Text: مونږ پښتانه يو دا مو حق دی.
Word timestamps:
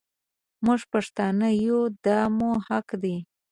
مونږ 0.65 0.81
پښتانه 0.93 1.47
يو 1.67 1.79
دا 2.05 2.19
مو 2.37 2.49
حق 2.67 2.87
دی. 3.03 3.15